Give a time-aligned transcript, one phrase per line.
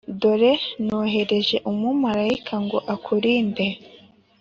[0.19, 0.51] dore
[0.87, 3.65] nohereje umumarayika ngo akurinde